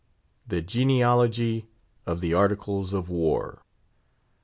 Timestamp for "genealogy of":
0.63-2.21